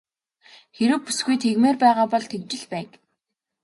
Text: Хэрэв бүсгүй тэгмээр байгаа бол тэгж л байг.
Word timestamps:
Хэрэв 0.75 1.01
бүсгүй 1.05 1.35
тэгмээр 1.43 1.77
байгаа 1.83 2.05
бол 2.11 2.25
тэгж 2.31 2.49
л 2.59 2.65
байг. 2.71 2.89